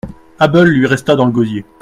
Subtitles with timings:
[0.39, 1.63] Able lui resta dans le gosier.